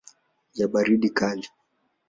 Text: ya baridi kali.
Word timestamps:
ya 0.55 0.67
baridi 0.71 1.09
kali. 1.13 1.47